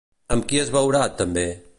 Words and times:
Amb 0.35 0.47
qui 0.51 0.61
es 0.61 0.71
veurà, 0.77 1.01
també? 1.21 1.45